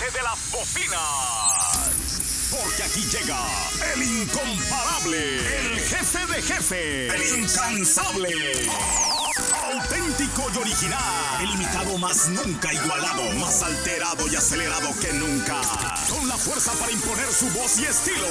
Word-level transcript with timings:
De 0.00 0.22
las 0.22 0.50
bocinas. 0.50 1.90
Porque 2.50 2.82
aquí 2.82 3.02
llega 3.02 3.38
el 3.94 4.02
incomparable, 4.02 5.36
el 5.60 5.78
jefe 5.78 6.26
de 6.26 6.42
jefe, 6.42 7.06
el 7.08 7.38
incansable. 7.42 8.70
Auténtico 9.62 10.50
y 10.52 10.58
original. 10.58 11.42
El 11.42 11.50
imitado 11.50 11.98
más 11.98 12.28
nunca 12.30 12.72
igualado. 12.72 13.30
Más 13.34 13.62
alterado 13.62 14.26
y 14.26 14.34
acelerado 14.34 14.88
que 15.00 15.12
nunca. 15.12 15.60
Con 16.08 16.26
la 16.26 16.36
fuerza 16.36 16.72
para 16.72 16.90
imponer 16.90 17.30
su 17.30 17.48
voz 17.50 17.78
y 17.78 17.84
estilo. 17.84 18.26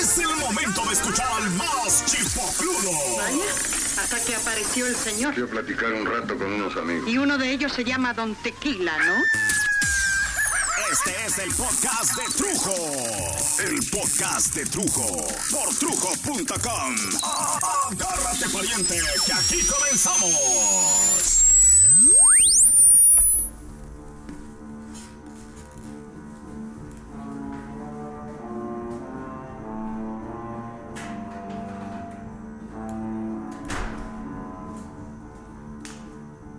Es 0.00 0.16
el 0.16 0.34
momento 0.36 0.82
de 0.86 0.92
escuchar 0.94 1.30
al 1.32 1.50
más 1.50 2.04
chipocludo. 2.06 2.92
Vaya, 3.16 3.50
hasta 4.00 4.24
que 4.24 4.36
apareció 4.36 4.86
el 4.86 4.96
señor. 4.96 5.34
A 5.34 5.46
platicar 5.46 5.92
un 5.92 6.06
rato 6.06 6.38
con 6.38 6.52
unos 6.52 6.76
amigos. 6.76 7.10
Y 7.10 7.18
uno 7.18 7.36
de 7.36 7.50
ellos 7.50 7.72
se 7.72 7.84
llama 7.84 8.14
Don 8.14 8.34
Tequila, 8.36 8.96
¿no? 9.04 9.14
Este 11.02 11.26
es 11.26 11.38
el 11.38 11.54
podcast 11.54 12.14
de 12.14 12.24
Trujo. 12.36 12.74
El 13.64 13.80
podcast 13.88 14.54
de 14.54 14.66
Trujo. 14.66 15.26
Por 15.50 15.74
trujo.com. 15.76 16.94
Agárrate, 17.90 18.50
pariente, 18.52 19.00
que 19.24 19.32
aquí 19.32 19.60
comenzamos. 19.66 21.46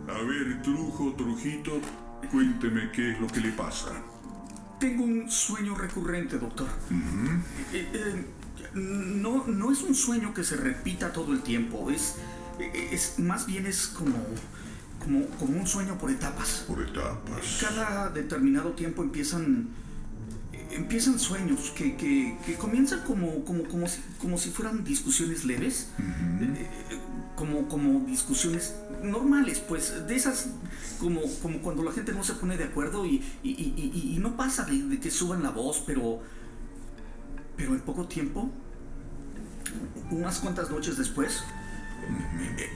A 0.08 0.24
ver, 0.24 0.62
Trujo, 0.64 1.14
Trujito, 1.16 1.80
cuénteme 2.32 2.92
qué 2.92 3.12
es 3.12 3.20
lo 3.20 3.28
que 3.28 3.42
le 3.42 3.52
pasa. 3.52 4.02
Tengo 4.82 5.04
un 5.04 5.30
sueño 5.30 5.76
recurrente, 5.76 6.40
doctor. 6.40 6.68
Eh, 7.72 7.88
eh, 7.94 8.26
no, 8.74 9.46
no 9.46 9.72
es 9.72 9.84
un 9.84 9.94
sueño 9.94 10.34
que 10.34 10.44
se 10.44 10.58
repita 10.58 11.14
todo 11.14 11.34
el 11.34 11.42
tiempo, 11.44 11.92
es, 11.92 12.16
es 12.92 13.20
más 13.20 13.46
bien 13.46 13.68
es 13.68 13.86
como, 13.86 14.16
como, 14.98 15.28
como 15.38 15.60
un 15.60 15.68
sueño 15.68 16.00
por 16.00 16.10
etapas. 16.10 16.66
Por 16.68 16.82
etapas. 16.82 17.60
Cada 17.62 18.10
determinado 18.10 18.72
tiempo 18.72 19.04
empiezan 19.04 19.70
empiezan 20.76 21.20
sueños 21.20 21.72
que, 21.76 21.96
que- 21.96 22.38
que 22.46 22.56
comienzan 22.56 23.02
como, 23.02 23.44
como, 23.46 23.64
como, 23.66 23.88
si, 23.88 24.02
como 24.20 24.38
si 24.38 24.50
fueran 24.52 24.84
discusiones 24.84 25.46
leves, 25.46 25.90
eh, 26.00 26.68
como, 27.36 27.68
como 27.68 28.06
discusiones 28.06 28.76
normales, 29.04 29.60
pues 29.60 30.08
de 30.08 30.16
esas 30.16 30.48
como, 31.00 31.22
como 31.42 31.60
cuando 31.60 31.84
la 31.84 31.92
gente 31.92 32.14
no 32.14 32.24
se 32.24 32.34
pone 32.34 32.56
de 32.58 32.66
acuerdo 32.66 33.06
y, 33.06 33.24
y- 33.44 33.50
y- 33.52 33.92
y- 33.94 34.16
y 34.16 34.20
no 34.20 34.36
pasa 34.38 34.64
de, 34.66 34.84
de 34.84 35.00
que 35.00 35.10
suban 35.10 35.42
la 35.44 35.50
voz, 35.50 35.84
pero, 35.86 36.20
pero 37.58 37.74
en 37.74 37.80
poco 37.82 38.06
tiempo, 38.08 38.50
unas 40.12 40.40
cuantas 40.40 40.70
noches 40.70 40.98
después, 40.98 41.44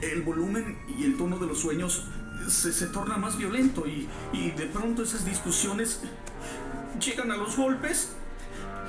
el 0.02 0.22
volumen 0.22 0.78
y 0.98 1.04
el 1.04 1.16
tono 1.16 1.38
de 1.38 1.46
los 1.46 1.58
sueños 1.60 2.06
se, 2.48 2.72
se 2.72 2.86
torna 2.86 3.16
más 3.16 3.36
violento 3.36 3.86
y, 3.86 4.08
y 4.32 4.50
de 4.52 4.66
pronto 4.66 5.02
esas 5.02 5.24
discusiones 5.24 6.00
llegan 6.98 7.30
a 7.30 7.36
los 7.36 7.56
golpes 7.56 8.10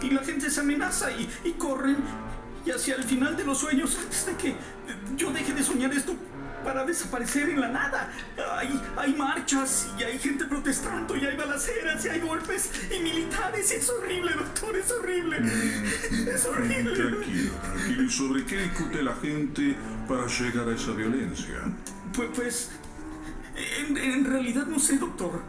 y 0.02 0.10
la 0.10 0.24
gente 0.24 0.50
se 0.50 0.60
amenaza 0.60 1.12
y, 1.12 1.30
y 1.44 1.52
corren 1.54 1.98
y 2.66 2.72
hacia 2.72 2.96
el 2.96 3.04
final 3.04 3.38
de 3.38 3.46
los 3.46 3.60
sueños 3.60 3.98
hasta 4.10 4.38
que 4.38 4.56
yo 5.16 5.32
deje 5.32 5.54
de 5.54 5.64
soñar 5.64 5.94
esto 5.94 6.16
para 6.64 6.84
desaparecer 6.84 7.50
en 7.50 7.62
la 7.62 7.70
nada. 7.70 8.12
Hay, 8.58 8.82
hay 8.98 9.14
marchas 9.16 9.88
y 9.98 10.04
hay 10.04 10.20
gente 10.20 10.44
protestando 10.46 11.16
y 11.16 11.26
hay 11.26 11.38
balaceras 11.38 12.04
y 12.04 12.10
hay 12.10 12.20
golpes 12.20 12.70
y 12.94 13.02
militares. 13.02 13.72
Es 13.72 13.90
horrible, 13.90 14.34
doctor, 14.34 14.76
es 14.76 14.92
horrible. 14.92 15.38
Es 16.28 16.46
horrible. 16.46 16.94
Tranquilo, 16.94 17.52
tranquilo. 17.62 18.04
¿Y 18.04 18.10
sobre 18.10 18.46
qué 18.46 18.58
discute 18.64 19.02
la 19.02 19.16
gente 19.16 19.78
para 20.08 20.28
llegar 20.28 20.68
a 20.68 20.76
esa 20.76 20.92
violencia? 20.92 21.56
Pues, 22.14 22.30
pues 22.36 22.70
en, 23.80 23.98
en 23.98 24.26
realidad 24.26 24.66
no 24.66 24.78
sé, 24.80 24.98
doctor. 24.98 25.42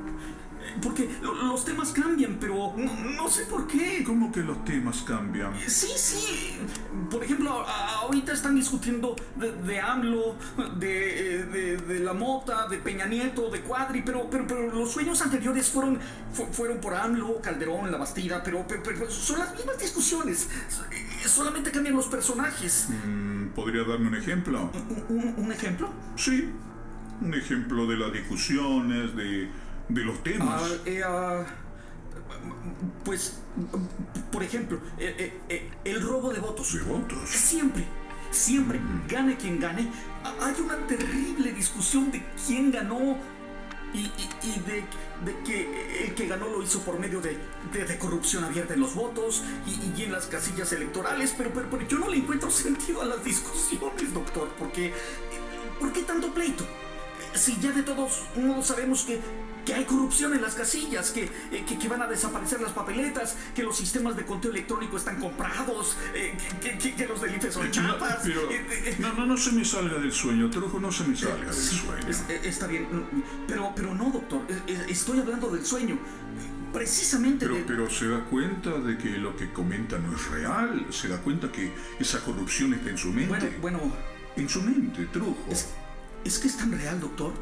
Porque 0.82 1.08
lo- 1.22 1.34
los 1.34 1.64
temas 1.64 1.90
cambian, 1.92 2.36
pero 2.40 2.72
no, 2.76 2.94
no 3.16 3.28
sé 3.28 3.44
por 3.46 3.66
qué. 3.66 4.02
¿Cómo 4.04 4.30
que 4.30 4.40
los 4.40 4.64
temas 4.64 5.02
cambian? 5.02 5.52
Sí, 5.66 5.88
sí. 5.96 6.56
Por 7.10 7.24
ejemplo, 7.24 7.50
ahorita 7.68 8.32
están 8.32 8.54
discutiendo 8.54 9.16
de, 9.36 9.52
de 9.52 9.80
AMLO, 9.80 10.36
de, 10.78 11.36
eh, 11.40 11.44
de- 11.44 11.76
de 11.78 12.00
la 12.00 12.12
Mota, 12.12 12.68
de 12.68 12.78
Peña 12.78 13.06
Nieto, 13.06 13.50
de 13.50 13.60
Cuadri, 13.62 14.02
pero, 14.02 14.28
pero, 14.30 14.46
pero 14.46 14.66
los 14.72 14.90
sueños 14.92 15.20
anteriores 15.22 15.68
fueron, 15.68 15.98
fu- 16.32 16.46
fueron 16.52 16.78
por 16.80 16.94
AMLO, 16.94 17.40
Calderón, 17.40 17.90
La 17.90 17.98
Bastida, 17.98 18.42
pero, 18.42 18.64
pero, 18.68 18.82
pero 18.84 19.10
son 19.10 19.38
las 19.38 19.54
mismas 19.54 19.78
discusiones. 19.78 20.48
Solamente 21.26 21.70
cambian 21.70 21.94
los 21.96 22.06
personajes. 22.06 22.88
Mm, 23.06 23.48
¿Podría 23.48 23.82
darme 23.84 24.08
un 24.08 24.14
ejemplo? 24.14 24.70
¿Un, 25.08 25.18
un- 25.18 25.34
un 25.44 25.52
ejemplo? 25.52 25.90
Sí, 26.16 26.50
un 27.20 27.34
ejemplo 27.34 27.86
de 27.86 27.96
las 27.96 28.12
discusiones, 28.12 29.16
de, 29.16 29.48
de 29.88 30.04
los 30.04 30.22
temas. 30.22 30.62
Ah, 30.62 30.68
eh, 30.86 31.02
ah, 31.04 31.46
pues, 33.04 33.38
por 34.30 34.42
ejemplo, 34.42 34.80
eh, 34.98 35.40
eh, 35.48 35.70
el 35.84 36.02
robo 36.02 36.32
de 36.32 36.40
votos. 36.40 36.72
De 36.74 36.82
votos. 36.82 37.28
Siempre, 37.28 37.84
siempre, 38.30 38.80
gane 39.08 39.36
quien 39.36 39.58
gane, 39.60 39.88
hay 40.40 40.54
una 40.62 40.76
terrible 40.86 41.52
discusión 41.52 42.10
de 42.10 42.24
quién 42.46 42.70
ganó 42.70 43.16
y, 43.94 44.00
y- 44.00 44.28
y 44.42 44.60
de, 44.66 44.84
de 45.24 45.42
que 45.44 46.04
el 46.04 46.14
que 46.14 46.26
ganó 46.26 46.48
lo 46.48 46.62
hizo 46.62 46.80
por 46.82 46.98
medio 46.98 47.20
de, 47.22 47.38
de- 47.72 47.84
de 47.86 47.98
corrupción 47.98 48.44
abierta 48.44 48.74
en 48.74 48.80
los 48.80 48.94
votos 48.94 49.42
y, 49.66 49.98
y 49.98 50.04
en 50.04 50.12
las 50.12 50.26
casillas 50.26 50.70
electorales, 50.72 51.34
pero, 51.36 51.50
pero, 51.54 51.68
pero 51.70 51.88
yo 51.88 51.98
no 51.98 52.08
le 52.10 52.18
encuentro 52.18 52.50
sentido 52.50 53.00
a 53.00 53.06
las 53.06 53.24
discusiones, 53.24 54.12
doctor, 54.12 54.50
porque 54.58 54.92
¿por 55.80 55.92
qué 55.92 56.02
tanto 56.02 56.32
pleito? 56.34 56.66
Si 57.38 57.56
ya 57.60 57.72
de 57.72 57.82
todos 57.82 58.22
modos 58.36 58.66
sabemos 58.66 59.02
que, 59.04 59.20
que 59.64 59.74
hay 59.74 59.84
corrupción 59.84 60.34
en 60.34 60.42
las 60.42 60.54
casillas, 60.54 61.10
que, 61.10 61.24
eh, 61.52 61.64
que, 61.68 61.78
que 61.78 61.88
van 61.88 62.02
a 62.02 62.06
desaparecer 62.06 62.60
las 62.60 62.72
papeletas, 62.72 63.36
que 63.54 63.62
los 63.62 63.76
sistemas 63.76 64.16
de 64.16 64.24
conteo 64.26 64.50
electrónico 64.50 64.96
están 64.96 65.20
comprados, 65.20 65.96
eh, 66.14 66.36
que, 66.60 67.06
los 67.06 67.20
del 67.20 67.36
IFE 67.36 67.52
son 67.52 67.70
chapas. 67.70 68.26
eh, 68.26 68.32
eh, 68.50 68.96
no, 68.98 69.12
no, 69.12 69.26
no 69.26 69.36
se 69.36 69.52
me 69.52 69.64
salga 69.64 69.98
del 69.98 70.12
sueño, 70.12 70.50
Trujo, 70.50 70.80
no 70.80 70.90
se 70.90 71.04
me 71.04 71.16
salga 71.16 71.44
del 71.46 71.54
Sí, 71.54 71.76
sueño. 71.76 72.08
es- 72.08 72.24
está 72.44 72.66
bien, 72.66 72.84
mm, 72.84 73.22
pero, 73.46 73.72
pero 73.76 73.94
no, 73.94 74.10
doctor, 74.10 74.40
estoy 74.88 75.20
hablando 75.20 75.48
del 75.50 75.64
sueño. 75.64 75.98
Precisamente 76.72 77.46
Pero, 77.46 77.54
de... 77.56 77.62
pero 77.64 77.88
se 77.90 78.08
da 78.08 78.24
cuenta 78.26 78.70
de 78.78 78.98
que 78.98 79.08
lo 79.16 79.34
que 79.36 79.50
comenta 79.52 79.98
no 79.98 80.14
es 80.14 80.26
real, 80.30 80.86
se 80.90 81.08
da 81.08 81.16
cuenta 81.18 81.50
que 81.50 81.72
esa 81.98 82.20
corrupción 82.20 82.74
está 82.74 82.90
en 82.90 82.98
su 82.98 83.08
mente. 83.10 83.56
Bueno, 83.60 83.78
bueno, 83.80 83.92
En 84.36 84.48
su 84.50 84.60
mente, 84.62 85.06
Trujo. 85.06 85.34
es, 85.50 85.66
es 86.28 86.38
que 86.38 86.48
es 86.48 86.56
tan 86.56 86.72
real, 86.72 87.00
doctor. 87.00 87.32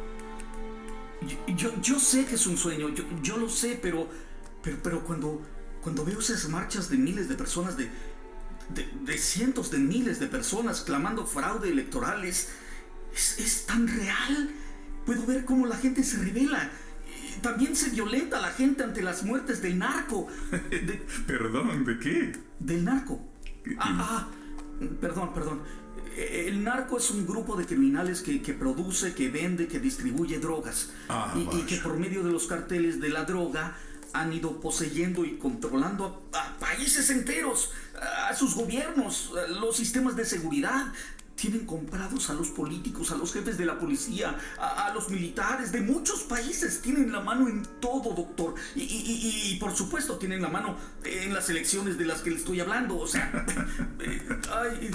Yo, 1.27 1.55
yo, 1.55 1.81
yo 1.83 1.99
sé 2.01 2.25
que 2.27 2.35
es 2.37 2.47
un 2.47 2.57
sueño, 2.57 2.89
yo, 2.91 3.05
yo 3.23 3.37
lo 3.39 3.49
sé, 3.49 3.79
pero, 3.81 4.09
pero, 4.63 4.79
pero 4.83 5.05
cuando, 5.05 5.43
cuando 5.83 6.05
veo 6.05 6.21
esas 6.21 6.49
marchas 6.49 6.89
de 6.91 6.97
miles 6.99 7.29
de 7.29 7.35
personas, 7.35 7.77
de, 7.77 7.89
de, 8.75 8.87
de 9.05 9.19
cientos 9.19 9.71
de 9.71 9.79
miles 9.79 10.21
de 10.21 10.27
personas 10.27 10.83
clamando 10.83 11.27
fraude 11.27 11.71
electorales, 11.71 12.51
es, 13.15 13.39
es 13.39 13.67
tan 13.67 13.89
real. 13.89 14.51
Puedo 15.05 15.25
ver 15.27 15.45
cómo 15.45 15.67
la 15.67 15.77
gente 15.77 16.03
se 16.05 16.19
revela. 16.19 16.71
Y 17.37 17.41
También 17.41 17.75
se 17.77 17.91
violenta 17.91 18.39
a 18.39 18.43
la 18.43 18.51
gente 18.51 18.83
ante 18.85 19.03
las 19.03 19.23
muertes 19.25 19.63
del 19.63 19.79
narco. 19.79 20.29
De- 20.71 21.03
Perdón, 21.27 21.85
¿de 21.85 21.99
qué? 21.99 22.33
del 22.61 22.85
narco. 22.85 23.21
Ah, 23.79 23.97
ah, 23.99 24.29
perdón, 25.01 25.33
perdón. 25.35 25.61
Eh, 26.17 26.47
El 26.49 26.65
narco 26.65 26.99
es 26.99 27.11
un 27.11 27.27
grupo 27.27 27.57
de 27.57 27.67
criminales 27.67 28.23
que, 28.23 28.43
que 28.43 28.55
produce, 28.55 29.15
que 29.15 29.29
vende, 29.29 29.69
que 29.69 29.79
distribuye 29.81 30.39
drogas. 30.39 30.91
Ah, 31.09 31.35
y, 31.37 31.63
que 31.63 31.77
por 31.77 31.99
medio 31.99 32.23
de 32.23 32.31
los 32.31 32.47
carteles 32.47 33.01
de 33.01 33.11
la 33.11 33.25
droga 33.25 33.77
han 34.13 34.33
ido 34.33 34.61
poseyendo 34.61 35.25
y 35.25 35.37
controlando 35.37 36.29
a, 36.33 36.39
a 36.39 36.59
países 36.59 37.11
enteros, 37.11 37.73
a 38.29 38.35
sus 38.35 38.55
gobiernos, 38.55 39.33
a 39.37 39.49
los 39.49 39.77
sistemas 39.77 40.17
de 40.17 40.25
seguridad. 40.25 40.93
Tienen 41.37 41.67
comprados 41.67 42.31
a 42.31 42.33
los 42.35 42.49
políticos, 42.49 43.11
a 43.13 43.17
los 43.17 43.33
jefes 43.33 43.59
de 43.59 43.67
la 43.67 43.79
policía, 43.79 44.37
a, 44.59 44.87
a 44.87 44.95
los 44.95 45.11
militares 45.11 45.71
de 45.71 45.83
muchos 45.83 46.23
países. 46.23 46.81
Tienen 46.81 47.13
la 47.13 47.21
mano 47.21 47.47
en 47.49 47.63
todo, 47.81 48.15
doctor. 48.15 48.55
Y, 48.75 48.81
y- 48.81 48.85
y- 48.85 49.53
y, 49.53 49.57
por 49.59 49.77
supuesto 49.77 50.17
tienen 50.17 50.41
la 50.43 50.49
mano 50.49 50.77
en 51.05 51.35
las 51.35 51.49
elecciones 51.51 51.99
de 51.99 52.07
las 52.07 52.23
que 52.23 52.31
le 52.31 52.37
estoy 52.37 52.61
hablando. 52.61 52.99
O 52.99 53.07
sea, 53.07 53.45
eh, 54.01 54.29
ay, 54.51 54.91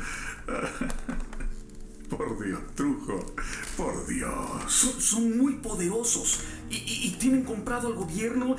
Por 2.10 2.44
Dios, 2.46 2.60
Trujo, 2.76 3.34
por 3.78 4.06
Dios. 4.08 4.34
son, 4.68 5.00
son 5.02 5.38
muy 5.38 5.54
poderosos 5.58 6.40
y 6.70 7.12
tienen 7.20 7.44
comprado 7.44 7.88
al 7.88 7.94
gobierno 7.94 8.56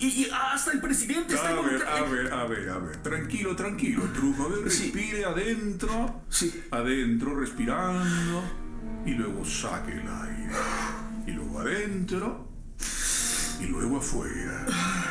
y, 0.00 0.06
y- 0.24 0.28
hasta 0.32 0.72
el 0.72 0.80
presidente 0.80 1.34
está 1.34 1.48
A 1.50 1.60
ver, 1.60 1.82
a 1.86 2.02
ver, 2.04 2.32
a 2.32 2.44
ver, 2.46 2.68
a 2.70 2.78
ver. 2.78 2.96
Tranquilo, 3.02 3.54
tranquilo, 3.56 4.02
Trujo. 4.14 4.44
A 4.44 4.48
ver, 4.48 4.70
Sí. 4.70 4.84
respire 4.92 5.24
adentro. 5.24 6.22
Sí. 6.28 6.62
Adentro, 6.70 7.34
respirando. 7.38 8.42
Y 9.06 9.12
luego 9.14 9.44
saque 9.44 9.92
el 9.92 10.00
aire. 10.08 10.52
Y 11.26 11.30
luego 11.32 11.60
adentro. 11.60 12.48
Y 13.60 13.66
luego 13.66 13.98
afuera. 13.98 14.66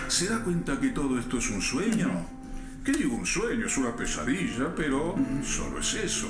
¿Se 0.08 0.28
da 0.28 0.44
cuenta 0.44 0.80
que 0.80 0.90
todo 0.90 1.20
esto 1.20 1.38
es 1.38 1.50
un 1.50 1.62
sueño? 1.62 2.26
¿Qué 2.86 2.94
digo 2.94 3.16
un 3.16 3.26
sueño? 3.26 3.66
Es 3.66 3.78
una 3.78 3.96
pesadilla, 3.96 4.74
pero 4.76 5.16
solo 5.44 5.80
es 5.80 5.94
eso. 5.96 6.30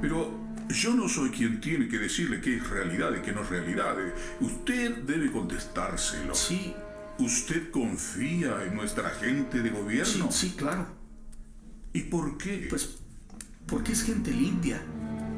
Pero 0.00 0.40
yo 0.68 0.94
no 0.94 1.08
soy 1.08 1.30
quien 1.30 1.60
tiene 1.60 1.86
que 1.86 1.98
decirle 1.98 2.40
qué 2.40 2.56
es 2.56 2.68
realidad 2.68 3.12
y 3.16 3.20
qué 3.22 3.30
no 3.32 3.42
es 3.42 3.48
realidad. 3.50 3.94
Usted 4.40 4.96
debe 5.04 5.30
contestárselo. 5.30 6.34
Sí, 6.34 6.74
¿Usted 7.24 7.70
confía 7.70 8.64
en 8.64 8.74
nuestra 8.74 9.10
gente 9.10 9.62
de 9.62 9.70
sí, 9.70 9.76
gobierno? 9.76 10.30
sí, 10.32 10.54
claro. 10.56 10.86
¿Y 11.92 12.00
por 12.02 12.36
qué? 12.38 12.66
Pues 12.70 12.96
porque 13.66 13.92
es 13.92 14.02
gente 14.02 14.30
limpia. 14.30 14.80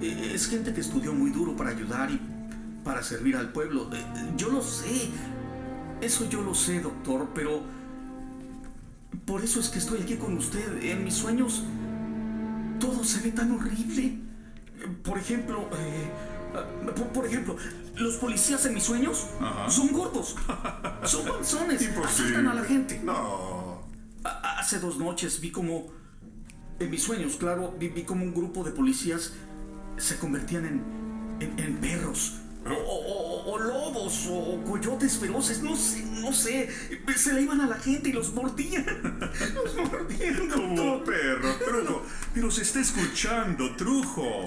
Eh, 0.01 0.33
Es 0.35 0.49
gente 0.49 0.73
que 0.73 0.81
estudió 0.81 1.13
muy 1.13 1.31
duro 1.31 1.55
para 1.57 1.71
ayudar 1.71 2.11
y 2.11 2.21
para 2.85 3.03
servir 3.03 3.37
al 3.37 3.53
pueblo. 3.53 3.91
Eh, 3.93 4.03
Yo 4.37 4.49
lo 4.51 4.63
sé. 4.63 5.09
Eso 6.01 6.29
yo 6.29 6.43
lo 6.43 6.55
sé, 6.55 6.81
doctor, 6.81 7.31
pero 7.35 7.63
por 9.25 9.43
eso 9.43 9.61
es 9.61 9.69
que 9.69 9.79
estoy 9.79 10.03
aquí 10.03 10.17
con 10.17 10.37
usted. 10.37 10.83
En 10.83 11.05
mis 11.05 11.15
sueños 11.15 11.63
todo 12.81 13.05
se 13.05 13.21
ve 13.23 13.31
tan 13.31 13.53
horrible. 13.53 14.19
Por 15.03 15.17
ejemplo, 15.19 15.69
eh, 15.79 16.11
por, 17.13 17.27
ejemplo, 17.27 17.57
los 17.97 18.17
policías 18.17 18.65
en 18.67 18.75
mis 18.75 18.85
sueños 18.85 19.27
Ajá. 19.41 19.71
son 19.71 19.93
gordos, 19.93 20.37
son 21.05 21.25
panzones, 21.27 21.89
asaltan 22.05 22.49
a 22.49 22.55
la 22.55 22.65
gente. 22.65 23.01
No. 23.03 23.83
Hace 24.23 24.79
dos 24.79 24.99
noches 24.99 25.41
vi 25.41 25.51
como, 25.51 25.89
en 26.79 26.91
mis 26.91 27.03
sueños, 27.03 27.37
claro, 27.37 27.75
vi, 27.79 27.89
vi 27.89 28.03
como 28.05 28.25
un 28.25 28.33
grupo 28.33 28.65
de 28.65 28.71
policías 28.71 29.33
se 29.97 30.19
convertían 30.19 30.65
en, 30.67 30.85
en, 31.41 31.59
en 31.59 31.77
perros. 31.77 32.41
O, 32.67 33.14
o- 33.45 33.59
lobos, 33.59 34.27
o 34.31 34.63
coyotes 34.65 35.19
feroces, 35.19 35.63
no 35.63 35.77
sé, 35.77 36.05
no 36.05 36.33
sé. 36.33 36.69
Se 37.17 37.33
le 37.33 37.43
iban 37.43 37.61
a 37.61 37.67
la 37.67 37.77
gente 37.77 38.09
y 38.09 38.13
los 38.13 38.33
mordían. 38.33 38.85
Los 39.55 39.75
mordían, 39.77 40.49
doctor. 40.49 41.05
perro, 41.05 41.55
trujo. 41.65 42.03
Pero 42.35 42.51
se 42.51 42.63
está 42.63 42.81
escuchando, 42.81 43.75
trujo. 43.77 44.47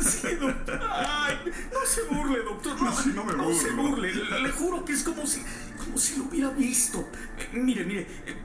Sí, 0.00 0.34
doctor. 0.40 0.80
Ay, 0.90 1.36
no 1.72 1.80
se 1.86 2.02
burle, 2.02 2.38
doctor. 2.44 2.80
No, 2.80 2.92
sí, 2.96 3.10
no 3.14 3.24
me 3.24 3.32
se 3.54 3.70
burlo. 3.70 3.90
burle. 3.90 4.14
Le, 4.14 4.40
le 4.42 4.50
juro 4.50 4.84
que 4.84 4.92
es 4.92 5.02
como 5.02 5.26
si, 5.26 5.42
como 5.84 5.98
si 5.98 6.16
lo 6.16 6.24
hubiera 6.24 6.50
visto. 6.50 7.08
Eh, 7.38 7.48
mire, 7.52 7.84
mire. 7.84 8.02
eh, 8.26 8.36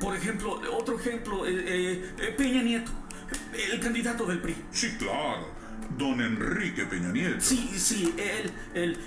por 0.00 0.16
ejemplo, 0.16 0.58
otro 0.72 0.98
ejemplo, 0.98 1.46
eh, 1.46 2.14
eh, 2.18 2.34
Peña 2.38 2.62
Nieto, 2.62 2.90
el 3.72 3.80
candidato 3.80 4.24
del 4.26 4.40
PRI. 4.40 4.56
Sí, 4.72 4.96
claro. 4.98 5.46
Don 5.96 6.20
Enrique 6.20 6.84
Peña 6.86 7.12
Nieto. 7.12 7.40
Sí, 7.40 7.70
sí, 7.78 8.14
él, 8.18 8.52
él. 8.74 8.98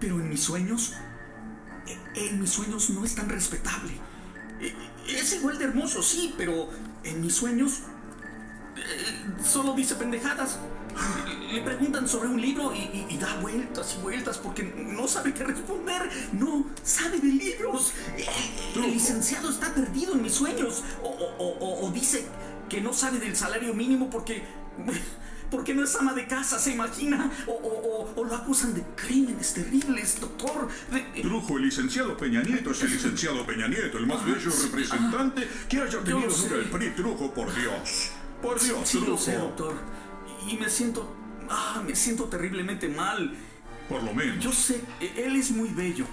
Pero 0.00 0.16
en 0.20 0.28
mis 0.28 0.40
sueños, 0.42 0.94
en 2.14 2.40
mis 2.40 2.50
sueños 2.50 2.90
no 2.90 3.04
es 3.04 3.14
tan 3.14 3.28
respetable. 3.28 3.92
Eh, 4.60 4.74
Es 5.08 5.32
igual 5.34 5.58
de 5.58 5.64
hermoso, 5.66 6.02
sí, 6.02 6.34
pero 6.36 6.68
en 7.04 7.20
mis 7.20 7.34
sueños 7.34 7.80
eh, 8.76 9.42
solo 9.44 9.72
dice 9.74 9.94
pendejadas. 9.94 10.58
Le 11.52 11.60
preguntan 11.62 12.08
sobre 12.08 12.28
un 12.28 12.40
libro 12.40 12.74
y, 12.74 12.78
y- 12.78 13.06
y 13.10 13.18
da 13.18 13.36
vueltas 13.40 13.96
y 13.98 14.02
vueltas 14.02 14.38
porque 14.38 14.62
no 14.64 15.06
sabe 15.06 15.32
qué 15.34 15.44
responder. 15.44 16.10
No 16.32 16.66
sabe 16.82 17.18
de 17.20 17.28
libros. 17.28 17.92
El 18.74 18.92
licenciado 18.92 19.50
está 19.50 19.72
perdido 19.74 20.14
en 20.14 20.22
mis 20.22 20.32
sueños. 20.32 20.82
O, 21.02 21.08
o- 21.08 21.58
o- 21.58 21.86
o 21.86 21.90
dice 21.92 22.26
que 22.68 22.80
no 22.80 22.92
sabe 22.92 23.18
del 23.18 23.36
salario 23.36 23.74
mínimo 23.74 24.08
porque. 24.10 24.42
Porque 25.50 25.74
no 25.74 25.84
es 25.84 25.94
ama 25.96 26.12
de 26.14 26.26
casa, 26.26 26.58
se 26.58 26.72
imagina. 26.72 27.30
O, 27.46 27.52
o- 27.52 28.02
o- 28.12 28.20
o 28.20 28.24
lo 28.24 28.34
acusan 28.34 28.74
de 28.74 28.82
crímenes 28.96 29.54
terribles, 29.54 30.20
doctor. 30.20 30.68
De- 30.90 31.22
Trujo, 31.22 31.56
el 31.58 31.64
licenciado 31.64 32.16
Peña 32.16 32.42
Nieto 32.42 32.72
es 32.72 32.82
el 32.82 32.90
licenciado 32.90 33.46
Peña 33.46 33.68
Nieto, 33.68 33.98
el 33.98 34.06
más 34.06 34.24
bello 34.24 34.50
sí, 34.50 34.64
representante 34.66 35.48
que 35.68 35.80
haya 35.80 35.98
tenido 36.00 36.20
lo 36.28 36.36
nunca 36.36 36.54
el 36.56 36.64
PRI. 36.70 36.90
Trujo, 36.96 37.32
por 37.32 37.54
Dios. 37.54 38.10
Por 38.42 38.60
Dios, 38.60 38.88
Sí, 38.88 38.98
lo 38.98 39.04
trujo. 39.04 39.22
sé, 39.22 39.36
doctor. 39.36 39.74
Y 40.48 40.56
me 40.56 40.68
siento. 40.68 41.14
Ah, 41.48 41.82
me 41.86 41.94
siento 41.94 42.24
terriblemente 42.24 42.88
mal. 42.88 43.32
Por 43.88 44.02
lo 44.02 44.12
menos. 44.12 44.42
Yo 44.42 44.50
sé, 44.52 44.82
e- 45.00 45.24
él 45.26 45.36
es 45.36 45.52
muy 45.52 45.68
bello 45.68 46.06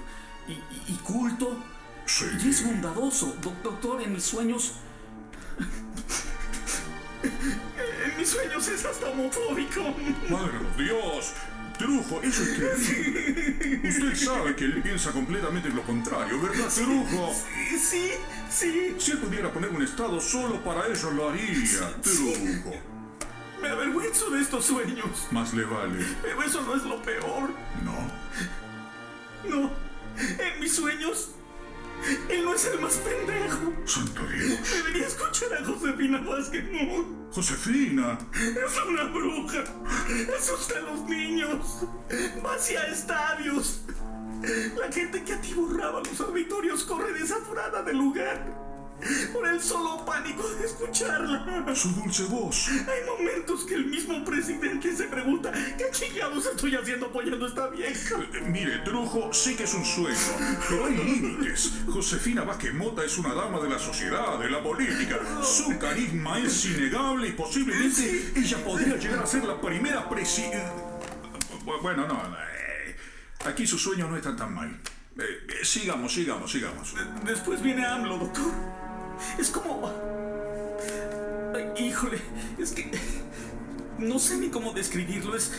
y, 0.48 0.52
y- 0.52 0.84
y 0.90 0.96
culto 1.04 1.58
Sí. 2.06 2.26
y 2.44 2.50
es 2.50 2.64
bondadoso. 2.64 3.36
Doc- 3.42 3.64
doctor, 3.64 4.02
en 4.02 4.14
mis 4.14 4.24
sueños. 4.24 4.74
Mis 8.24 8.32
sueños 8.32 8.66
es 8.70 8.86
hasta 8.86 9.10
homofóbico. 9.10 9.82
Madre 10.30 10.58
de 10.78 10.84
Dios. 10.86 11.34
Trujo, 11.78 12.22
eso 12.22 12.44
es 12.44 12.58
terrible. 12.58 13.90
Usted 13.90 14.16
sabe 14.16 14.56
que 14.56 14.64
él 14.64 14.82
piensa 14.82 15.12
completamente 15.12 15.68
lo 15.68 15.84
contrario, 15.84 16.42
¿verdad, 16.42 16.70
Trujo? 16.74 17.34
Sí, 17.34 17.78
sí, 17.78 18.12
sí. 18.50 18.96
Si 18.98 19.12
él 19.12 19.18
pudiera 19.18 19.52
poner 19.52 19.72
un 19.72 19.84
estado 19.84 20.22
solo 20.22 20.64
para 20.64 20.88
ello, 20.88 21.12
lo 21.12 21.30
haría. 21.32 22.02
Trujo. 22.02 22.72
Me 23.62 23.68
avergüenzo 23.68 24.30
de 24.30 24.42
estos 24.42 24.68
sueños. 24.68 25.28
Más 25.32 25.54
le 25.54 25.66
vale. 25.66 26.06
Pero 26.22 26.44
eso 26.44 26.62
no 26.62 26.76
es 26.78 26.84
lo 26.84 27.02
peor. 27.02 27.50
No. 27.84 29.50
No. 29.50 29.70
En 30.18 30.60
mis 30.62 30.74
sueños. 30.74 31.32
Él 32.30 32.44
no 32.44 32.54
es 32.54 32.66
el 32.66 32.80
más 32.80 32.96
pendejo. 32.96 33.74
Santo 33.86 34.22
Dios. 34.28 34.60
Debería 34.72 35.08
escuchar 35.08 35.54
a 35.54 35.66
Josefina 35.66 36.22
Vázquez. 36.22 36.64
No. 36.72 37.30
Josefina. 37.32 38.18
Es 38.34 38.86
una 38.88 39.04
bruja. 39.06 39.64
Asusta 40.38 40.80
a 40.80 40.82
los 40.82 41.02
niños. 41.06 41.86
Vacía 42.44 42.84
estadios. 42.88 43.82
La 44.78 44.92
gente 44.92 45.24
que 45.24 45.34
atiborraba 45.34 46.02
los 46.02 46.20
auditorios 46.20 46.84
corre 46.84 47.14
desaforada 47.14 47.82
del 47.84 47.98
lugar. 47.98 48.63
Por 49.34 49.48
el 49.48 49.62
solo 49.62 50.06
pánico 50.06 50.48
de 50.48 50.66
escucharla. 50.66 51.66
Su 51.76 51.90
dulce 51.90 52.24
voz. 52.26 52.68
Hay 52.70 53.06
momentos 53.08 53.66
que 53.66 53.76
el 53.76 53.86
mismo 53.86 54.24
presidente 54.24 54.96
se 54.96 55.06
pregunta 55.06 55.52
¿Qué 55.52 55.86
chingados 55.92 56.46
estoy 56.46 56.76
haciendo 56.76 57.08
apoyando 57.08 57.46
a 57.46 57.50
esta 57.50 57.68
vieja? 57.70 58.16
Eh, 58.34 58.42
Mire, 58.42 58.80
Trujo, 58.80 59.34
sí 59.34 59.56
que 59.56 59.64
es 59.64 59.74
un 59.74 59.86
sueño, 59.86 60.18
pero 60.70 60.86
hay 60.86 60.98
límites. 60.98 61.72
Josefina 61.92 62.44
Vázquez 62.44 62.74
Mota 62.74 63.04
es 63.04 63.18
una 63.18 63.34
dama 63.34 63.60
de 63.60 63.70
la 63.70 63.80
sociedad, 63.80 64.40
de 64.40 64.50
la 64.50 64.62
política. 64.62 65.20
Su 65.44 65.78
carisma 65.80 66.40
es 66.40 66.66
innegable 66.66 67.28
y 67.30 67.32
posiblemente 67.34 68.32
ella 68.36 68.64
podría 68.64 68.96
llegar 68.98 69.20
a 69.24 69.26
ser 69.26 69.44
la 69.46 69.60
primera 69.60 70.08
presi... 70.10 70.44
eh, 70.44 70.64
Bueno, 71.82 72.08
no, 72.08 72.16
eh, 72.16 72.96
aquí 73.46 73.66
sus 73.68 73.82
sueños 73.82 74.10
no 74.10 74.18
están 74.18 74.36
tan 74.38 74.54
mal. 74.54 74.80
Eh, 75.18 75.64
sigamos, 75.64 76.14
sigamos, 76.14 76.52
sigamos. 76.52 76.96
Después 77.26 77.62
viene 77.62 77.86
AMLO, 77.86 78.18
doctor. 78.18 78.83
Es 79.38 79.50
como. 79.50 79.92
Ay, 81.56 81.86
híjole, 81.86 82.22
es 82.58 82.72
que. 82.72 82.92
No 84.00 84.20
sé 84.20 84.38
ni 84.38 84.50
cómo 84.50 84.74
describirlo. 84.74 85.36
Es. 85.36 85.52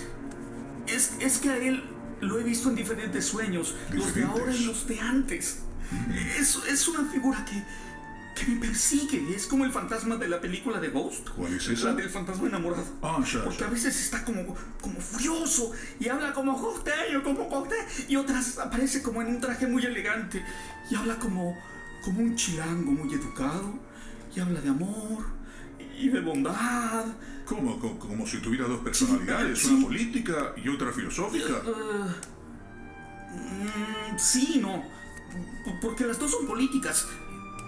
Es, 0.87 1.13
es 1.21 1.39
que 1.39 1.51
a 1.51 1.57
él 1.57 1.83
lo 2.21 2.39
he 2.39 2.43
visto 2.43 2.69
en 2.69 2.77
diferentes 2.77 3.25
sueños. 3.25 3.75
Los 3.91 4.15
de 4.15 4.25
ahora 4.25 4.55
y 4.55 4.65
los 4.65 4.87
de 4.87 5.01
antes. 5.01 5.61
Es, 6.39 6.59
es 6.69 6.89
una 6.89 7.05
figura 7.11 7.45
que. 7.45 7.63
que 8.35 8.51
me 8.51 8.61
persigue. 8.67 9.35
Es 9.35 9.47
como 9.47 9.65
el 9.65 9.71
fantasma 9.71 10.17
de 10.17 10.29
la 10.29 10.41
película 10.41 10.81
de 10.81 10.89
Ghost. 10.89 11.29
¿Cuál 11.31 11.55
es 11.55 11.69
esa? 11.69 11.91
La 11.91 11.95
del 11.95 12.11
fantasma 12.11 12.49
enamorado. 12.49 12.85
Ah, 13.03 13.23
Porque 13.45 13.65
a 13.65 13.69
veces 13.69 13.99
está 14.01 14.25
como, 14.25 14.57
como 14.81 15.01
furioso 15.01 15.73
y 16.01 16.09
habla 16.09 16.33
como 16.33 16.61
costeño, 16.61 17.23
como 17.23 17.49
costeño. 17.49 17.83
Y 18.09 18.17
otras 18.17 18.59
aparece 18.59 19.03
como 19.03 19.23
en 19.23 19.29
un 19.29 19.41
traje 19.41 19.67
muy 19.67 19.85
elegante 19.85 20.45
y 20.91 20.97
habla 20.97 21.17
como, 21.19 21.57
como 22.05 22.21
un 22.21 22.35
chilango 22.37 22.93
muy 22.93 23.13
educado. 23.15 23.79
Y 24.35 24.41
habla 24.41 24.61
de 24.61 24.69
amor 24.69 25.25
y 25.99 26.09
de 26.09 26.21
bondad. 26.21 27.05
¿Cómo? 27.47 27.79
Co- 27.79 27.99
Como 27.99 28.27
si 28.27 28.39
tuviera 28.39 28.67
dos 28.67 28.81
personalidades, 28.81 29.61
Sí. 29.61 29.73
una 29.75 29.87
política 29.87 30.53
y 30.63 30.69
otra 30.69 30.91
filosófica. 30.93 31.63
Eh, 31.65 32.11
mm, 33.33 34.19
sí, 34.19 34.59
no. 34.61 34.83
Porque 35.81 36.05
las 36.07 36.19
dos 36.19 36.31
son 36.31 36.47
políticas. 36.47 37.07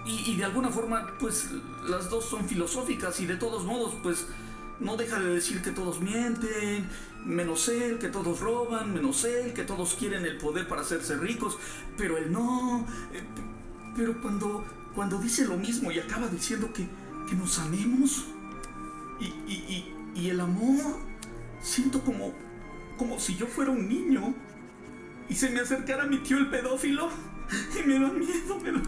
Y, 0.05 0.31
y 0.31 0.37
de 0.37 0.45
alguna 0.45 0.69
forma, 0.69 1.05
pues 1.19 1.49
las 1.87 2.09
dos 2.09 2.25
son 2.25 2.47
filosóficas. 2.47 3.19
Y 3.19 3.25
de 3.25 3.35
todos 3.35 3.63
modos, 3.65 3.93
pues 4.03 4.25
no 4.79 4.95
deja 4.97 5.19
de 5.19 5.29
decir 5.35 5.61
que 5.61 5.71
todos 5.71 5.99
mienten. 6.01 6.87
Menos 7.25 7.67
él, 7.69 7.97
que 7.99 8.07
todos 8.09 8.39
roban. 8.39 8.93
Menos 8.93 9.23
él, 9.25 9.53
que 9.53 9.63
todos 9.63 9.95
quieren 9.95 10.25
el 10.25 10.37
poder 10.37 10.67
para 10.67 10.81
hacerse 10.81 11.17
ricos. 11.17 11.57
Pero 11.97 12.17
él 12.17 12.31
no. 12.31 12.85
Eh, 13.13 13.23
Pero 13.97 14.21
cuando, 14.21 14.63
cuando 14.95 15.17
dice 15.19 15.45
lo 15.45 15.57
mismo 15.57 15.91
y 15.91 15.99
acaba 15.99 16.27
diciendo 16.27 16.71
que, 16.71 16.87
que 17.29 17.35
nos 17.35 17.59
amemos. 17.59 18.25
Y, 19.19 19.25
y- 19.51 19.91
y- 20.15 20.21
y 20.21 20.29
el 20.29 20.39
amor. 20.39 20.97
Siento 21.61 21.99
como, 22.01 22.33
como 22.97 23.19
si 23.19 23.35
yo 23.35 23.47
fuera 23.47 23.71
un 23.71 23.89
niño 23.89 24.33
y 25.27 25.33
se 25.35 25.49
me 25.49 25.59
acercara 25.59 26.05
mi 26.05 26.19
tío 26.19 26.37
el 26.37 26.49
pedófilo 26.49 27.09
y 27.77 27.85
me 27.87 27.99
da 27.99 28.09
miedo, 28.11 28.59
me 28.63 28.71
da, 28.71 28.81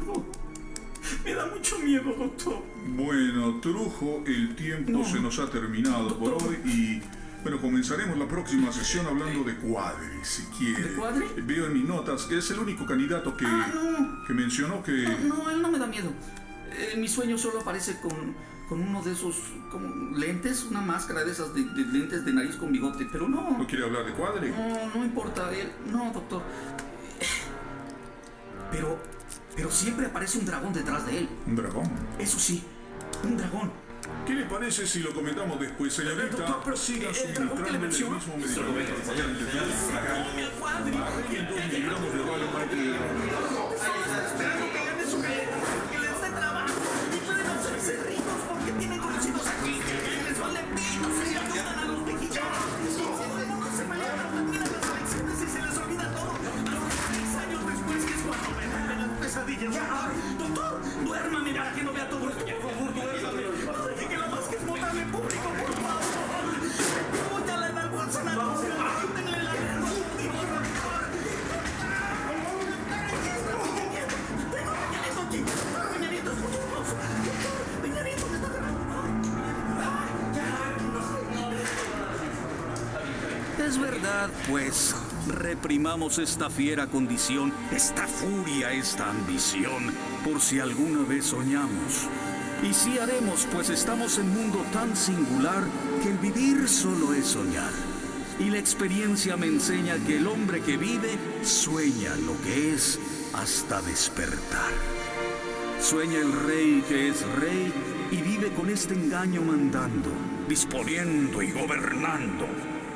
me 1.26 1.34
da 1.34 1.46
mucho 1.48 1.80
miedo, 1.80 2.14
doctor. 2.14 2.64
Bueno, 2.96 3.60
Trujo, 3.60 4.24
el 4.28 4.56
tiempo 4.56 4.92
No. 4.92 5.04
se 5.04 5.20
nos 5.20 5.40
ha 5.40 5.50
terminado 5.50 6.18
por 6.20 6.34
hoy 6.34 6.56
y 6.64 7.02
Bueno, 7.44 7.60
comenzaremos 7.62 8.18
la 8.18 8.28
próxima 8.28 8.72
sesión 8.72 9.06
hablando 9.08 9.44
de 9.44 9.56
Cuadri, 9.56 10.20
si 10.24 10.44
quiere. 10.58 10.84
¿De 10.84 10.96
Cuadri? 10.96 11.26
Veo 11.44 11.68
en 11.68 11.74
mis 11.74 11.86
notas 11.86 12.24
que 12.24 12.38
es 12.38 12.52
el 12.52 12.60
único 12.60 12.86
candidato 12.86 13.36
que, 13.38 13.46
Ah, 13.46 13.72
no. 13.74 14.26
que 14.26 14.34
mencionó 14.34 14.84
que... 14.84 14.92
No, 15.26 15.50
él 15.50 15.62
no 15.62 15.72
me 15.72 15.80
da 15.80 15.88
miedo. 15.88 16.12
Eh, 16.72 16.96
mi 16.98 17.08
sueño 17.08 17.38
solo 17.38 17.62
aparece 17.62 17.98
con, 18.02 18.36
con 18.68 18.82
uno 18.82 19.02
de 19.02 19.14
esos 19.14 19.38
como 19.72 20.18
lentes, 20.18 20.64
una 20.70 20.82
máscara 20.82 21.24
de 21.24 21.32
esas 21.32 21.54
de, 21.54 21.64
de 21.64 21.86
lentes 21.86 22.26
de 22.26 22.34
nariz 22.34 22.58
con 22.58 22.72
bigote, 22.74 23.08
pero 23.10 23.30
no. 23.30 23.58
¿No 23.58 23.66
quiere 23.66 23.86
hablar 23.86 24.06
de 24.06 24.12
Cuadri? 24.12 24.50
No, 24.52 24.96
no 24.96 25.06
importa, 25.06 25.50
él. 25.54 25.72
No, 25.92 26.12
doctor. 26.14 26.42
Pero, 28.72 28.98
pero 29.56 29.72
siempre 29.72 30.06
aparece 30.08 30.40
un 30.40 30.46
dragón 30.46 30.74
detrás 30.74 31.06
de 31.06 31.20
él. 31.20 31.30
Un 31.48 31.56
dragón. 31.56 31.90
Eso 32.20 32.38
sí, 32.38 32.64
un 33.24 33.38
dragón. 33.38 33.72
¿Qué 34.26 34.34
le 34.36 34.46
parece 34.46 34.86
si 34.86 35.00
lo 35.00 35.12
comentamos 35.14 35.60
después, 35.60 35.94
señorita? 35.94 36.38
Doctor, 36.38 36.62
pero 36.64 36.78
el 36.78 37.50
que 37.50 37.70
el 37.70 37.80
menciono- 37.80 38.16
mismo 38.16 38.38
medicamento. 38.38 38.94
Doctor, 60.38 60.80
duérmame 61.06 61.54
para 61.54 61.74
que 61.74 61.84
no 61.84 61.92
pues. 84.50 84.96
Reprimamos 85.28 86.18
esta 86.18 86.50
fiera 86.50 86.88
condición, 86.88 87.54
esta 87.72 88.08
furia, 88.08 88.72
esta 88.72 89.10
ambición, 89.10 89.94
por 90.24 90.42
si 90.42 90.60
alguna 90.60 91.04
vez 91.04 91.26
soñamos. 91.26 92.08
Y 92.68 92.74
sí 92.74 92.98
haremos, 92.98 93.48
pues 93.54 93.70
estamos 93.70 94.18
en 94.18 94.26
un 94.26 94.34
mundo 94.34 94.66
tan 94.74 94.96
singular 94.96 95.64
que 96.02 96.10
el 96.10 96.18
vivir 96.18 96.68
solo 96.68 97.14
es 97.14 97.28
soñar. 97.28 97.72
Y 98.40 98.50
la 98.50 98.58
experiencia 98.58 99.38
me 99.38 99.48
enseña 99.48 99.98
que 100.08 100.18
el 100.18 100.28
hombre 100.28 100.62
que 100.62 100.78
vive 100.78 101.18
sueña 101.44 102.16
lo 102.16 102.40
que 102.42 102.74
es 102.74 103.00
hasta 103.34 103.82
despertar. 103.84 104.72
Sueña 105.80 106.20
el 106.20 106.32
rey 106.48 106.84
que 106.88 107.10
es 107.10 107.22
rey 107.36 107.72
y 108.12 108.18
vive 108.18 108.52
con 108.54 108.70
este 108.70 108.96
engaño 108.96 109.42
mandando, 109.42 110.10
disponiendo 110.48 111.42
y 111.42 111.52
gobernando. 111.52 112.48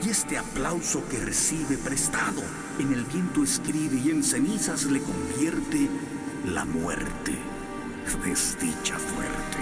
Y 0.03 0.10
este 0.10 0.38
aplauso 0.38 1.07
que 1.07 1.17
recibe 1.17 1.77
prestado, 1.77 2.41
en 2.77 2.91
el 2.91 3.05
viento 3.05 3.43
escribe 3.43 3.98
y 4.03 4.10
en 4.10 4.24
cenizas 4.24 4.83
le 4.86 5.01
convierte 5.01 5.89
la 6.45 6.65
muerte. 6.65 7.38
Desdicha 8.25 8.98
fuerte. 8.98 9.60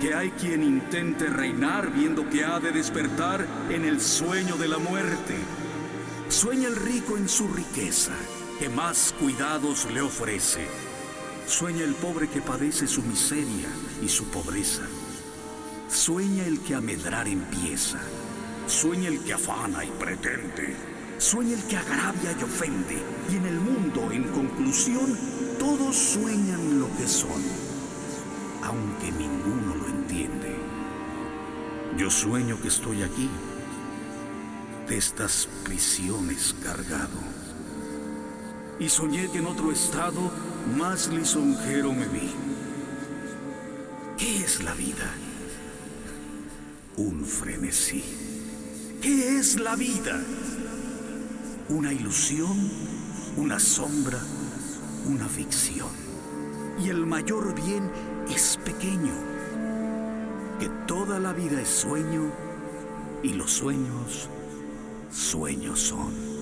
Que 0.00 0.14
hay 0.14 0.30
quien 0.30 0.62
intente 0.62 1.26
reinar 1.26 1.92
viendo 1.92 2.28
que 2.30 2.44
ha 2.44 2.60
de 2.60 2.72
despertar 2.72 3.46
en 3.68 3.84
el 3.84 4.00
sueño 4.00 4.56
de 4.56 4.68
la 4.68 4.78
muerte. 4.78 5.36
Sueña 6.28 6.68
el 6.68 6.76
rico 6.76 7.18
en 7.18 7.28
su 7.28 7.46
riqueza, 7.48 8.12
que 8.58 8.70
más 8.70 9.14
cuidados 9.20 9.86
le 9.92 10.00
ofrece. 10.00 10.66
Sueña 11.46 11.84
el 11.84 11.94
pobre 11.94 12.28
que 12.28 12.40
padece 12.40 12.86
su 12.86 13.02
miseria 13.02 13.68
y 14.02 14.08
su 14.08 14.24
pobreza. 14.24 14.82
Sueña 15.90 16.44
el 16.46 16.60
que 16.60 16.74
a 16.74 16.80
medrar 16.80 17.28
empieza. 17.28 18.00
Sueña 18.66 19.08
el 19.08 19.20
que 19.20 19.32
afana 19.32 19.84
y 19.84 19.90
pretende. 19.90 20.74
Sueña 21.18 21.54
el 21.54 21.62
que 21.64 21.76
agravia 21.76 22.36
y 22.38 22.42
ofende. 22.42 22.98
Y 23.30 23.36
en 23.36 23.46
el 23.46 23.60
mundo, 23.60 24.10
en 24.10 24.24
conclusión, 24.24 25.16
todos 25.58 25.96
sueñan 25.96 26.80
lo 26.80 26.88
que 26.96 27.06
son, 27.06 27.40
aunque 28.64 29.12
ninguno 29.12 29.74
lo 29.76 29.86
entiende. 29.86 30.56
Yo 31.96 32.10
sueño 32.10 32.60
que 32.60 32.68
estoy 32.68 33.02
aquí, 33.02 33.30
de 34.88 34.96
estas 34.96 35.48
prisiones 35.64 36.54
cargado. 36.62 37.20
Y 38.80 38.88
soñé 38.88 39.30
que 39.30 39.38
en 39.38 39.46
otro 39.46 39.70
estado 39.70 40.30
más 40.76 41.08
lisonjero 41.08 41.92
me 41.92 42.06
vi. 42.08 42.30
¿Qué 44.18 44.38
es 44.38 44.62
la 44.62 44.74
vida? 44.74 45.14
Un 46.96 47.24
frenesí. 47.24 48.25
¿Qué 49.00 49.38
es 49.38 49.58
la 49.60 49.76
vida? 49.76 50.20
Una 51.68 51.92
ilusión, 51.92 52.70
una 53.36 53.58
sombra, 53.58 54.20
una 55.06 55.28
ficción. 55.28 55.88
Y 56.82 56.88
el 56.88 57.06
mayor 57.06 57.54
bien 57.54 57.90
es 58.34 58.58
pequeño. 58.64 59.12
Que 60.58 60.68
toda 60.86 61.18
la 61.18 61.32
vida 61.32 61.60
es 61.60 61.68
sueño 61.68 62.32
y 63.22 63.34
los 63.34 63.50
sueños, 63.50 64.28
sueños 65.10 65.80
son. 65.80 66.35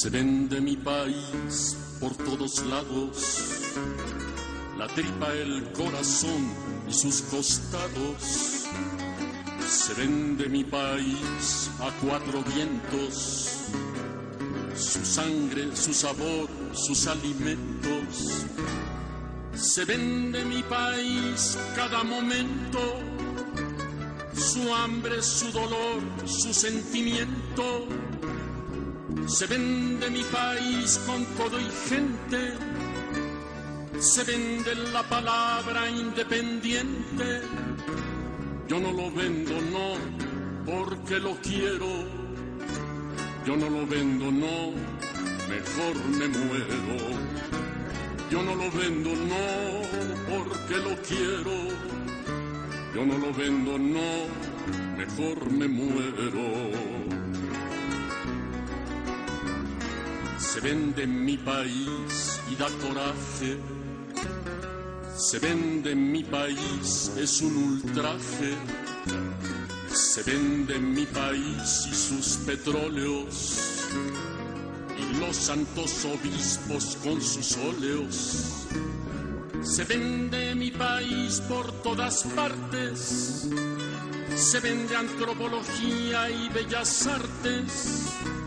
Se 0.00 0.08
vende 0.08 0.62
mi 0.62 0.78
país 0.78 1.76
por 2.00 2.16
todos 2.16 2.64
lados, 2.64 3.74
la 4.78 4.86
tripa, 4.86 5.30
el 5.34 5.70
corazón 5.72 6.50
y 6.88 6.94
sus 6.94 7.20
costados. 7.20 8.64
Se 9.68 9.92
vende 9.92 10.48
mi 10.48 10.64
país 10.64 11.70
a 11.80 11.90
cuatro 12.02 12.42
vientos, 12.44 13.68
su 14.74 15.04
sangre, 15.04 15.76
su 15.76 15.92
sabor, 15.92 16.48
sus 16.72 17.06
alimentos. 17.06 18.46
Se 19.52 19.84
vende 19.84 20.46
mi 20.46 20.62
país 20.62 21.58
cada 21.76 22.02
momento, 22.04 22.80
su 24.32 24.74
hambre, 24.74 25.22
su 25.22 25.52
dolor, 25.52 26.00
su 26.24 26.54
sentimiento. 26.54 27.86
Se 29.26 29.46
vende 29.46 30.10
mi 30.10 30.22
país 30.24 31.00
con 31.06 31.24
todo 31.36 31.58
y 31.58 31.68
gente. 31.88 32.54
Se 33.98 34.24
vende 34.24 34.74
la 34.92 35.02
palabra 35.02 35.88
independiente. 35.90 37.42
Yo 38.68 38.78
no 38.80 38.92
lo 38.92 39.10
vendo, 39.10 39.60
no, 39.60 39.94
porque 40.64 41.18
lo 41.18 41.34
quiero. 41.42 42.20
Yo 43.46 43.56
no 43.56 43.68
lo 43.68 43.86
vendo, 43.86 44.30
no, 44.30 44.72
mejor 45.48 45.96
me 46.18 46.28
muero. 46.28 47.30
Yo 48.30 48.42
no 48.42 48.54
lo 48.54 48.70
vendo, 48.70 49.10
no, 49.10 49.82
porque 50.28 50.76
lo 50.76 50.96
quiero. 51.02 52.00
Yo 52.94 53.06
no 53.06 53.18
lo 53.18 53.32
vendo, 53.32 53.78
no, 53.78 54.26
mejor 54.96 55.50
me 55.50 55.66
muero. 55.66 57.09
Se 60.52 60.60
vende 60.60 61.04
en 61.04 61.24
mi 61.24 61.36
país 61.36 62.40
y 62.50 62.56
da 62.56 62.66
coraje. 62.82 63.56
Se 65.16 65.38
vende 65.38 65.92
en 65.92 66.10
mi 66.10 66.24
país, 66.24 67.12
es 67.16 67.40
un 67.40 67.56
ultraje. 67.56 68.56
Se 69.92 70.24
vende 70.24 70.74
en 70.74 70.92
mi 70.92 71.06
país 71.06 71.86
y 71.88 71.94
sus 71.94 72.38
petróleos. 72.38 73.86
Y 74.98 75.20
los 75.20 75.36
santos 75.36 76.04
obispos 76.04 76.98
con 77.04 77.22
sus 77.22 77.56
óleos. 77.58 78.66
Se 79.62 79.84
vende 79.84 80.56
mi 80.56 80.72
país 80.72 81.42
por 81.48 81.70
todas 81.82 82.24
partes 82.34 83.46
Se 84.34 84.58
vende 84.60 84.96
antropología 84.96 86.28
y 86.28 86.48
bellas 86.48 87.06
artes. 87.06 88.39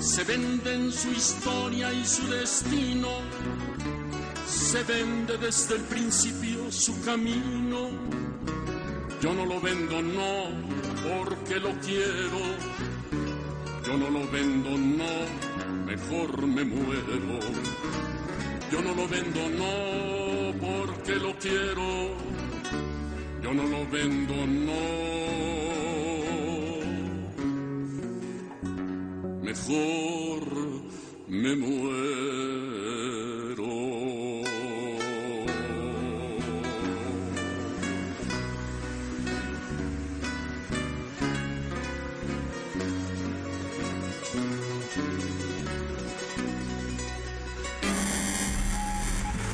Se 0.00 0.24
venden 0.24 0.90
su 0.90 1.10
historia 1.10 1.92
y 1.92 2.04
su 2.06 2.26
destino. 2.28 3.08
Se 4.46 4.82
vende 4.84 5.36
desde 5.36 5.76
el 5.76 5.82
principio 5.82 6.72
su 6.72 6.98
camino. 7.02 7.90
Yo 9.20 9.34
no 9.34 9.44
lo 9.44 9.60
vendo, 9.60 10.00
no, 10.00 10.44
porque 11.02 11.60
lo 11.60 11.78
quiero. 11.80 12.40
Yo 13.86 13.98
no 13.98 14.08
lo 14.08 14.30
vendo, 14.30 14.70
no, 14.70 15.84
mejor 15.84 16.46
me 16.46 16.64
muero. 16.64 17.38
Yo 18.72 18.80
no 18.80 18.94
lo 18.94 19.06
vendo, 19.06 19.40
no, 19.50 20.58
porque 20.58 21.14
lo 21.16 21.34
quiero. 21.38 22.16
Yo 23.42 23.52
no 23.52 23.64
lo 23.64 23.86
vendo, 23.90 24.46
no. 24.46 25.59
Mejor 29.50 30.46
me 31.26 31.56
muero. 31.56 31.90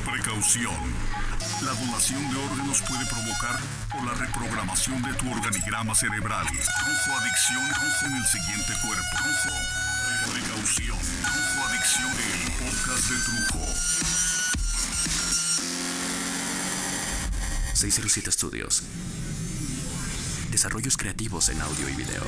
Precaución. 0.05 0.75
La 1.63 1.73
donación 1.73 2.21
de 2.29 2.37
órganos 2.37 2.83
puede 2.83 3.03
provocar 3.07 3.59
o 3.99 4.05
la 4.05 4.13
reprogramación 4.13 5.01
de 5.01 5.11
tu 5.13 5.31
organigrama 5.31 5.95
cerebral. 5.95 6.45
Trujo 6.45 7.19
Adicción, 7.19 7.67
Trujo 7.73 8.05
en 8.05 8.15
el 8.15 8.25
siguiente 8.25 8.73
cuerpo. 8.83 9.17
Trujo. 9.17 9.86
Precaución. 10.31 10.97
Trujo 11.21 11.67
Adicción, 11.67 12.11
el 12.11 12.51
podcast 12.51 13.09
de 13.09 13.17
Trujo. 13.17 13.65
607 17.73 18.31
Studios. 18.31 18.83
Desarrollos 20.51 20.97
creativos 20.97 21.49
en 21.49 21.61
audio 21.61 21.89
y 21.89 21.93
video. 21.93 22.23